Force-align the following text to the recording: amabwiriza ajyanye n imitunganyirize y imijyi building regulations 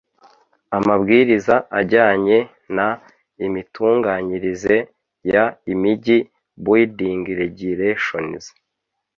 amabwiriza 0.77 1.55
ajyanye 1.79 2.37
n 2.75 2.77
imitunganyirize 3.47 4.75
y 5.29 5.33
imijyi 5.73 6.17
building 6.65 7.21
regulations 7.41 8.43